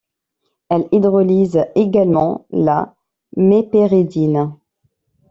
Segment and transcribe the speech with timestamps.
[0.69, 2.95] Elle hydrolyse également la
[3.35, 4.57] mépéridine.